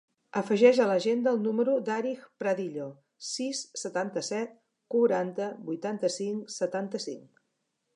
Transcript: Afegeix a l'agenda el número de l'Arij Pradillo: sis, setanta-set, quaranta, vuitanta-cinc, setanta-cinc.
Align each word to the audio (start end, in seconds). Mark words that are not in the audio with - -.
Afegeix 0.39 0.77
a 0.85 0.85
l'agenda 0.91 1.33
el 1.37 1.43
número 1.47 1.75
de 1.89 1.93
l'Arij 1.93 2.23
Pradillo: 2.43 2.89
sis, 3.35 3.63
setanta-set, 3.85 4.59
quaranta, 4.97 5.55
vuitanta-cinc, 5.71 6.55
setanta-cinc. 6.61 7.45